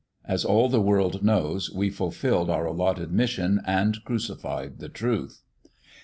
As 0.25 0.43
all 0.43 0.67
the 0.67 0.81
world 0.81 1.21
knows, 1.23 1.69
we 1.71 1.91
fulfilled 1.91 2.49
our 2.49 2.65
allotted 2.65 3.11
mission 3.11 3.61
and 3.67 4.03
crucified 4.03 4.79
the 4.79 4.89
Truth. 4.89 5.43